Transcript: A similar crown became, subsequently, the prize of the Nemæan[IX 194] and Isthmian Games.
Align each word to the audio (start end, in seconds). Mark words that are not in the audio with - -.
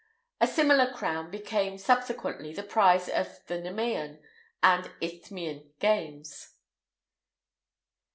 A 0.39 0.47
similar 0.47 0.91
crown 0.91 1.29
became, 1.29 1.77
subsequently, 1.77 2.51
the 2.53 2.63
prize 2.63 3.07
of 3.07 3.37
the 3.45 3.57
Nemæan[IX 3.59 4.17
194] 4.59 4.59
and 4.63 4.91
Isthmian 4.99 5.71
Games. 5.79 6.55